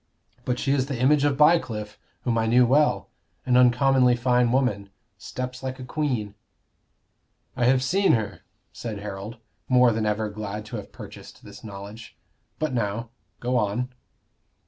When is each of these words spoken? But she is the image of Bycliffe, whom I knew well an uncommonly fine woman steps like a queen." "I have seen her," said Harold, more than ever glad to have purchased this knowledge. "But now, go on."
But 0.45 0.57
she 0.57 0.71
is 0.71 0.87
the 0.87 0.99
image 0.99 1.23
of 1.23 1.37
Bycliffe, 1.37 1.99
whom 2.23 2.35
I 2.35 2.47
knew 2.47 2.65
well 2.65 3.09
an 3.45 3.55
uncommonly 3.55 4.15
fine 4.15 4.51
woman 4.51 4.89
steps 5.19 5.61
like 5.61 5.77
a 5.77 5.83
queen." 5.83 6.33
"I 7.55 7.65
have 7.65 7.83
seen 7.83 8.13
her," 8.13 8.41
said 8.73 8.97
Harold, 9.01 9.37
more 9.69 9.91
than 9.91 10.07
ever 10.07 10.27
glad 10.31 10.65
to 10.65 10.77
have 10.77 10.91
purchased 10.91 11.43
this 11.45 11.63
knowledge. 11.63 12.17
"But 12.57 12.73
now, 12.73 13.09
go 13.41 13.57
on." 13.57 13.89